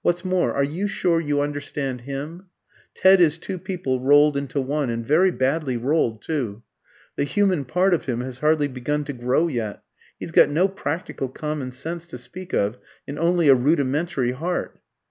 What's 0.00 0.24
more, 0.24 0.54
are 0.54 0.64
you 0.64 0.88
sure 0.88 1.20
you 1.20 1.42
understand 1.42 2.00
him? 2.08 2.46
Ted 2.94 3.20
is 3.20 3.36
two 3.36 3.58
people 3.58 4.00
rolled 4.00 4.34
into 4.34 4.58
one, 4.58 4.88
and 4.88 5.06
very 5.06 5.30
badly 5.30 5.76
rolled 5.76 6.22
too. 6.22 6.62
The 7.16 7.24
human 7.24 7.66
part 7.66 7.92
of 7.92 8.06
him 8.06 8.22
has 8.22 8.38
hardly 8.38 8.68
begun 8.68 9.04
to 9.04 9.12
grow 9.12 9.48
yet; 9.48 9.82
he's 10.18 10.32
got 10.32 10.48
no 10.48 10.66
practical 10.66 11.28
common 11.28 11.72
sense 11.72 12.06
to 12.06 12.16
speak 12.16 12.54
of, 12.54 12.78
and 13.06 13.18
only 13.18 13.48
a 13.48 13.54
rudimentary 13.54 14.32
heart." 14.32 14.80